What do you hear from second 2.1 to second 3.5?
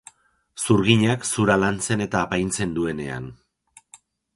apaintzen duenean.